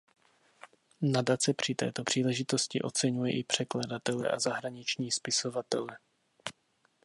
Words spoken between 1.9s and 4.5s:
příležitosti oceňuje i překladatele a